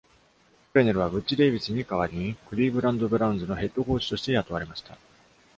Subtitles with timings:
[0.73, 4.97] クレネルは、ブッチ・デイビスに代わりにクリーブランド・ブラウンズのヘッドコーチとして雇われました。